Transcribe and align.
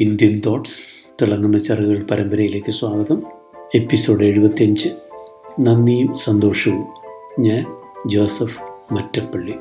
Indian 0.00 0.40
thoughts 0.46 0.80
തിളങ്ങുന്ന 1.22 1.58
ചെറുകൾ 1.58 2.02
പരമ്പരയിലേക്ക് 2.02 2.70
സ്വാഗതം. 2.70 3.22
എപ്പിസോഡ് 3.74 4.24
എഴുപത്തിയഞ്ച് 4.24 4.88
നന്ദിയും 5.60 6.14
സന്തോഷവും. 6.14 6.84
ഞാൻ 7.40 7.66
ജോസഫ് 8.06 8.58
മറ്റപ്പള്ളി. 8.92 9.52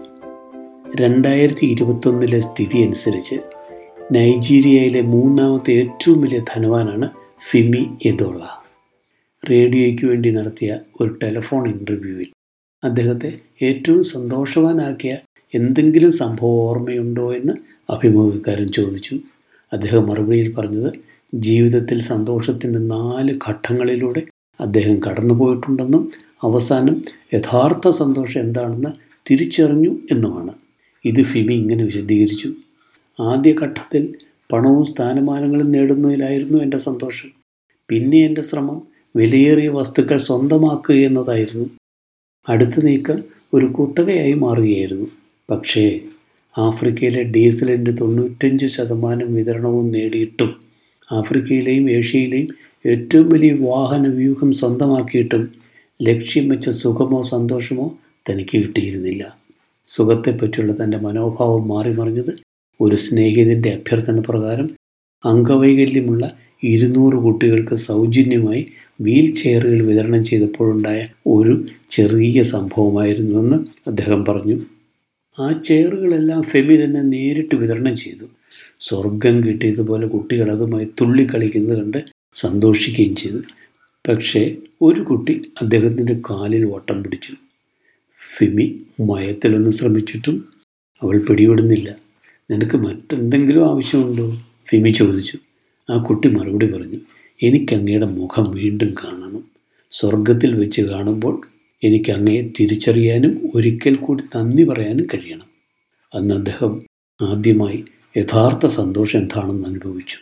രണ്ടായിരത്തി 0.96 1.66
ഇരുപത്തൊന്നിലെ 1.66 2.40
സ്ഥിതി 2.40 2.78
അനുസരിച്ച് 2.78 3.36
നൈജീരിയയിലെ 4.12 5.02
മൂന്നാമത്തെ 5.02 5.72
ഏറ്റവും 5.72 6.22
വലിയ 6.22 6.40
ധനവാനാണ് 6.40 7.10
ഫിമി 7.52 7.90
എദോള. 8.06 8.40
റേഡിയോയ്ക്ക് 9.50 10.06
വേണ്ടി 10.06 10.30
നടത്തിയ 10.30 10.80
ഒരു 11.02 11.18
ടെലിഫോൺ 11.24 11.70
ഇന്റർവ്യൂവിൽ 11.70 12.28
അദ്ദേഹത്തെ 12.84 13.34
ഏറ്റവും 13.62 14.04
സന്തോഷവാനാക്കിയ 14.04 15.18
എന്തെങ്കിലും 15.56 16.12
സംഭവം 16.12 16.50
ഓർമ്മയുണ്ടോ 16.50 17.34
എന്ന് 17.34 17.54
അഭിമുഖക്കാരൻ 17.90 18.68
ചോദിച്ചു. 18.68 19.20
അദ്ദേഹം 19.74 20.08
മറുപടിയിൽ 20.08 20.54
പറഞ്ഞത് 20.54 20.94
ജീവിതത്തിൽ 21.34 22.02
സന്തോഷത്തിന്റെ 22.02 22.80
നാല് 22.80 23.40
ഘട്ടങ്ങളിലൂടെ 23.50 24.22
അദ്ദേഹം 24.60 25.00
കടന്നുപോയിട്ടുണ്ടെന്നും 25.04 26.12
അവസാനം 26.44 27.02
യഥാർത്ഥ 27.34 27.90
സന്തോഷം 27.90 28.40
എന്താണെന്ന് 28.42 28.90
തിരിച്ചറിഞ്ഞു 29.32 30.00
എന്നുമാണ്. 30.12 30.54
ഇത് 31.06 31.22
ഫിമി 31.22 31.54
ഇങ്ങനെ 31.54 31.84
വിശദീകരിച്ചു. 31.84 32.54
ആദ്യ 33.20 33.56
ഘട്ടത്തിൽ 33.62 34.16
പണവും 34.54 34.86
സ്ഥാനമാനങ്ങളും 34.86 35.72
നേടുന്നതിലായിരുന്നു 35.72 36.64
എന്റെ 36.64 36.78
സന്തോഷം. 36.78 37.30
പിന്നെ 37.90 38.18
എന്റെ 38.18 38.42
ശ്രമം 38.42 38.82
വിലയേറിയ 39.16 39.68
വസ്തുക്കൾ 39.68 40.18
സ്വന്തമാക്കുക 40.18 40.96
എന്നതായിരുന്നു. 40.96 41.66
അടുത്ത 42.50 42.80
നീക്കം 42.84 43.24
ഒരു 43.54 43.66
കുത്തകയായി 43.66 44.34
മാറുകയായിരുന്നു. 44.34 45.08
പക്ഷേ 45.52 46.00
ആഫ്രിക്കയിലെ 46.56 47.24
ഡീസലിന്റെ 47.24 47.92
തൊണ്ണൂറ്റഞ്ച് 47.92 48.66
ശതമാനം 48.66 49.36
വിതരണവും 49.36 49.92
നേടിയിട്ടും 49.92 50.52
ആഫ്രിക്കയിലെയും 51.12 51.90
ഏഷ്യയിലെയും 51.90 52.48
ഏറ്റവും 52.86 53.30
വലിയ 53.30 53.54
വാഹന 53.62 54.08
വ്യൂഹം 54.08 54.52
സ്വന്തമാക്കിയിട്ടും 54.52 55.52
ലക്ഷ്യം 56.02 56.50
വെച്ച 56.50 56.70
സുഖമോ 56.70 57.22
സന്തോഷമോ 57.22 57.98
തനിക്ക് 58.30 58.58
കിട്ടിയിരുന്നില്ല. 58.58 59.38
സുഖത്തെപ്പറ്റിയുള്ള 59.88 60.74
തന്റെ 60.74 60.98
മനോഭാവം 60.98 61.68
മാറിമറിഞ്ഞത് 61.68 62.34
ഒരു 62.82 62.96
സ്നേഹിതന്റെ 62.96 63.70
അഭ്യർത്ഥന 63.70 64.20
പ്രകാരം 64.20 64.70
അംഗവൈകല്യമുള്ള 65.24 66.32
ഇരുന്നൂറ് 66.64 67.16
കുട്ടികൾക്ക് 67.16 67.76
സൗജന്യമായി 67.76 68.66
വീൽ 69.02 69.34
ചെയറുകൾ 69.36 69.86
വിതരണം 69.86 70.24
ചെയ്തപ്പോഴുണ്ടായ 70.24 71.08
ഒരു 71.28 71.66
ചെറിയ 71.90 72.42
സംഭവമായിരുന്നുവെന്ന് 72.42 73.58
അദ്ദേഹം 73.88 74.26
പറഞ്ഞു. 74.26 74.73
ആ 75.40 75.52
ചെയറുകളെല്ലാം 75.52 76.42
ഫെമി 76.42 76.84
തന്നെ 76.84 77.02
നേരിട്ട് 77.02 77.56
വിതരണം 77.56 77.96
ചെയ്തു. 77.96 78.26
സ്വർഗം 78.80 79.44
കിട്ടിയതുപോലെ 79.44 80.08
കുട്ടികൾ 80.08 80.52
അതുമായി 80.52 80.86
തുള്ളിക്കളിക്കുന്നത് 80.86 81.78
കണ്ട് 81.78 82.04
സന്തോഷിക്കുകയും 82.34 83.16
ചെയ്തു. 83.16 83.38
പക്ഷേ 84.10 84.56
ഒരു 84.82 85.02
കുട്ടി 85.02 85.42
അദ്ദേഹത്തിന്റെ 85.62 86.14
കാലിൽ 86.14 86.66
ഓട്ടം 86.66 87.04
പിടിച്ചു. 87.04 87.34
ഫിമി 88.38 88.86
മയത്തിലൊന്ന് 89.00 89.72
ശ്രമിച്ചിട്ടും 89.72 90.46
അവൾ 91.02 91.20
പിടിപെടുന്നില്ല. 91.20 91.96
നിനക്ക് 92.52 92.78
മറ്റെന്തെങ്കിലും 92.78 93.72
ആവശ്യമുണ്ടോ? 93.72 94.42
ഫിമി 94.70 94.90
ചോദിച്ചു. 94.90 95.38
ആ 95.90 95.98
കുട്ടി 95.98 96.30
മറുപടി 96.30 96.72
പറഞ്ഞു. 96.72 97.00
എനിക്കങ്ങയുടെ 97.44 98.06
മുഖം 98.06 98.52
വീണ്ടും 98.52 98.96
കാണണം. 99.04 99.44
സ്വർഗത്തിൽ 99.92 100.56
വെച്ച് 100.56 100.82
കാണുമ്പോൾ 100.82 101.42
എനിക്ക് 101.84 102.12
അങ്ങയെ 102.12 102.42
തിരിച്ചറിയാനും 102.60 103.52
ഒരിക്കൽ 103.56 103.96
കൂടി 103.96 104.24
നന്ദി 104.36 104.64
പറയാനും 104.64 105.08
കഴിയണം. 105.14 105.48
അന്ന് 106.16 106.36
അദ്ദേഹം 106.36 106.86
ആദ്യമായി 107.22 107.84
യഥാർത്ഥ 108.18 108.66
സന്തോഷം 108.68 109.20
എന്താണെന്ന് 109.20 109.68
അനുഭവിച്ചു. 109.68 110.18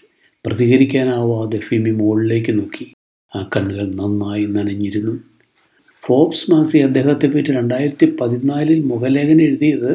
പ്രതികരിക്കാനാവാതെ 0.45 1.57
ഫിമി 1.57 1.89
മുകളിലേക്ക് 1.89 2.59
നോക്കി. 2.59 2.93
ആ 3.35 3.49
കണ്ണുകൾ 3.55 3.93
നന്നായി 3.95 4.45
നനഞ്ഞിരുന്നു. 4.45 5.19
ഫോബ്സ് 6.03 6.51
മാസി 6.51 6.77
അദ്ദേഹത്തെ 6.77 7.27
പറ്റി 7.27 7.51
രണ്ടായിരത്തി 7.51 8.17
പതിനാലിൽ 8.21 8.79
മുഖലേഖനം 8.85 9.41
എഴുതിയത് 9.41 9.91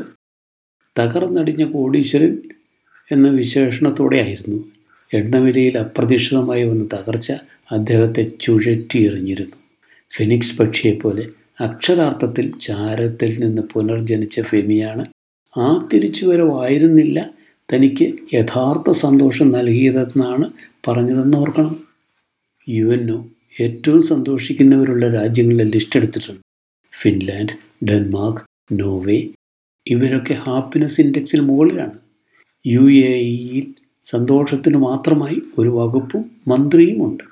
തകർന്നടിഞ്ഞ 0.98 1.65
കോടീശ്വരൻ 1.65 2.38
എന്ന 3.12 3.28
വിശേഷണത്തോടെ 3.28 4.16
ആയിരുന്നു 4.16 4.65
എണ്ണവിലയിൽ 5.15 5.78
അപ്രതീക്ഷിതമായി 5.78 6.65
വന്ന 6.65 6.84
തകർച്ച 6.84 7.33
അദ്ദേഹത്തെ 7.72 8.22
ചുഴറ്റിയെറിഞ്ഞിരുന്നു. 8.41 9.56
ഫിനിക്സ് 10.10 10.59
പക്ഷിയെപ്പോലെ 10.59 11.27
അക്ഷരാർത്ഥത്തിൽ 11.61 12.59
ചാരത്തിൽ 12.59 13.41
നിന്ന് 13.41 13.62
പുനർജനിച്ച 13.62 14.41
ഫെമിയാണ്. 14.41 15.06
ആ 15.59 15.89
തിരിച്ചുവരവായിരുന്നില്ല. 15.93 17.31
തനിക്ക് 17.72 18.12
യഥാർത്ഥ 18.34 18.91
സന്തോഷം 18.91 19.53
നൽകിയതെന്നാണ് 19.53 20.50
പറഞ്ഞതെന്ന് 20.89 21.39
ഓർക്കണം. 21.39 21.87
യു 22.69 22.87
എൻ 22.87 23.11
ഒ 23.11 23.25
ഏറ്റവും 23.61 24.03
സന്തോഷിക്കുന്നവരുള്ള 24.03 25.09
രാജ്യങ്ങളെ 25.09 25.65
ലിസ്റ്റ് 25.65 25.99
എടുത്തിട്ടുണ്ട് 25.99 26.41
ഫിൻലാൻഡ് 27.03 27.53
ഡെൻമാർക്ക് 27.84 28.41
നോർവേ 28.72 29.28
ഇവരൊക്കെ 29.87 30.34
ഹാപ്പിനെസ് 30.34 31.00
ഇൻഡെക്സിൽ 31.00 31.41
മുകളിലാണ്. 31.41 31.99
യു 32.66 32.81
എ 32.81 33.16
ഇയിൽ 33.16 33.75
സന്തോഷത്തിന് 34.03 34.77
മാത്രമായി 34.77 35.43
ഒരു 35.59 35.69
വകുപ്പും 35.69 36.31
മന്ത്രിയുമുണ്ട് 36.49 37.25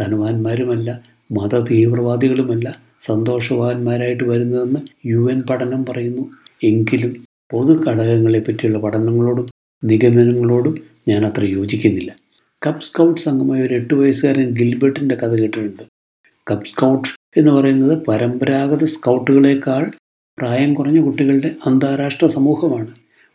ധനവാന്മാരുമല്ല 0.00 1.00
മത 1.32 1.70
തീവ്രവാദികളുമല്ല 1.70 2.87
സന്തോഷവാന്മാരായിട്ട് 3.00 4.24
വരുന്നതെന്ന് 4.24 4.80
യു 5.06 5.30
എൻ 5.30 5.42
പഠനം 5.42 5.86
പറയുന്നു. 5.86 6.30
എങ്കിലും 6.64 7.24
പൊതു 7.50 7.84
ഘടകങ്ങളെ 7.84 8.38
പറ്റിയുള്ള 8.38 8.78
പഠനങ്ങളോടും 8.78 9.46
നിഗമനങ്ങളോടും 9.84 10.78
ഞാൻ 11.08 11.26
അത്ര 11.26 11.44
യോജിക്കുന്നില്ല. 11.44 12.16
കപ്പ് 12.66 12.80
സ്കൗട്ട്സ് 12.80 13.28
അംഗമായ 13.28 13.62
ഒരു 13.62 13.74
എട്ട് 13.74 13.94
വയസ്സുകാരൻ 13.94 14.50
ഗിൽബർട്ടിന്റെ 14.50 15.14
കഥ 15.14 15.34
കേട്ടിട്ടുണ്ട്. 15.34 15.82
കപ്പ് 16.50 16.66
സ്കൗട്ട് 16.66 17.08
എന്ന് 17.36 17.52
പറയുന്നത് 17.52 17.98
പരമ്പരാഗത 18.04 18.84
സ്കൗട്ടുകളേക്കാൾ 18.84 19.90
പ്രായം 20.38 20.74
കുറഞ്ഞ 20.74 21.00
കുട്ടികളുടെ 21.00 21.56
അന്താരാഷ്ട്ര 21.66 22.26
സമൂഹമാണ്. 22.26 22.86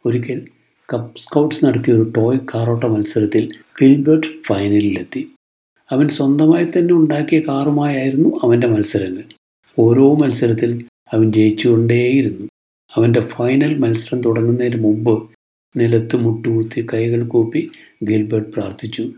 ഒരിക്കൽ 0.06 0.46
കപ്പ് 0.94 1.18
സ്കൗട്ട്സ് 1.18 1.66
നടത്തിയ 1.66 1.94
ഒരു 1.94 2.12
ടോയ് 2.18 2.40
കാറോട്ട 2.56 2.84
മത്സരത്തിൽ 2.84 3.52
ഗിൽബർട്ട് 3.82 4.28
ഫൈനലിലെത്തി. 4.48 5.36
അവൻ 5.92 6.08
സ്വന്തമായി 6.08 6.66
തന്നെ 6.66 6.94
ഉണ്ടാക്കിയ 6.94 7.40
കാറുമായായിരുന്നു 7.40 8.40
അവന്റെ 8.44 8.68
മത്സരങ്ങൾ. 8.68 9.24
ഓരോ 9.80 10.16
മത്സരത്തിലും 10.16 10.88
അവൻ 11.14 11.32
ജയിച്ചുകൊണ്ടേയിരുന്നു. 11.32 12.48
അവന്റെ 12.96 13.20
ഫൈനൽ 13.20 13.78
മത്സരം 13.78 14.22
തുടങ്ങുന്നതിന് 14.22 14.84
മുമ്പ് 14.84 15.32
നിലത്ത് 15.78 16.16
മുട്ടുകുത്തി 16.16 16.88
കൈകൾ 16.94 17.28
കൂപ്പി 17.28 17.70
ഗിൽബർട്ട് 18.04 18.50
പ്രാർത്ഥിച്ചു. 18.50 19.12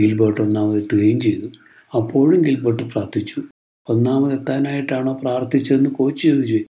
ഗിൽബർട്ട് 0.00 0.40
ഒന്നാമതെത്തുകയും 0.40 1.20
ചെയ്തു. 1.20 1.46
അപ്പോഴും 1.96 2.40
ഗിൽബർട്ട് 2.42 2.82
പ്രാർത്ഥിച്ചു. 2.82 3.42
ഒന്നാമതെത്താനായിട്ടാണോ 3.88 5.12
പ്രാർത്ഥിച്ചതെന്ന് 5.12 5.90
കോച്ച് 5.90 6.24
ചോദിച്ചു. 6.24 6.60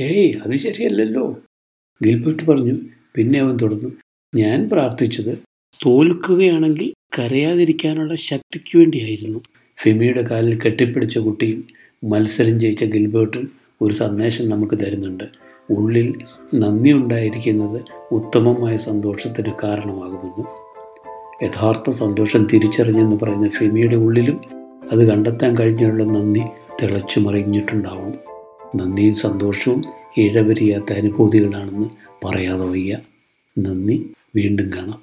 ഏയ് 0.00 0.34
അത് 0.34 0.54
ശരിയല്ലല്ലോ 0.54 1.40
ഗിൽബർട്ട് 2.04 2.42
പറഞ്ഞു. 2.42 2.80
പിന്നെ 3.14 3.40
അവൻ 3.40 3.56
തുടർന്നു. 3.56 3.88
ഞാൻ 4.34 4.68
പ്രാർത്ഥിച്ചത് 4.68 5.38
തോൽക്കുകയാണെങ്കിൽ 5.86 6.92
കരയാതിരിക്കാനുള്ള 7.18 8.14
ശക്തിക്ക് 8.14 8.78
വേണ്ടിയായിരുന്നു. 8.78 9.42
ഫെമിയുടെ 9.82 10.22
കാലിൽ 10.22 10.60
കെട്ടിപ്പിടിച്ച 10.60 11.18
കുട്ടിയും 11.18 11.77
മത്സരം 12.04 12.60
ജയിച്ച 12.60 12.84
ഗിൽബേർട്ട് 12.84 13.38
ഒരു 13.82 13.92
സന്ദേശം 13.92 14.48
നമുക്ക് 14.48 14.78
തരുന്നുണ്ട്. 14.78 15.24
ഉള്ളിൽ 15.70 16.14
നന്ദി 16.54 16.92
ഉണ്ടായിരിക്കുന്നത് 16.92 17.80
ഉത്തമമായ 18.12 18.76
സന്തോഷത്തിന് 18.76 19.52
കാരണമാകുമെന്ന്. 19.62 20.44
യഥാർത്ഥ 21.44 21.90
സന്തോഷം 21.90 22.46
തിരിച്ചറിഞ്ഞെന്ന് 22.52 23.16
പറയുന്ന 23.22 23.48
ഫെമിയുടെ 23.48 23.96
ഉള്ളിലും 23.96 24.40
അത് 24.92 25.08
കണ്ടെത്താൻ 25.08 25.58
കഴിഞ്ഞുള്ള 25.58 26.04
നന്ദി 26.04 26.42
തിളച്ചു 26.82 27.20
മറിഞ്ഞിട്ടുണ്ടാവണം 27.20 28.14
നന്ദിയും 28.76 29.14
സന്തോഷവും 29.14 29.84
ഇഴവരിയാത്ത 30.16 30.92
അനുഭൂതികളാണെന്ന് 30.92 31.88
പറയാതെ 32.24 32.64
വയ്യ. 32.64 32.98
നന്ദി 33.58 34.10
വീണ്ടും 34.36 34.70
കാണാം. 34.76 35.02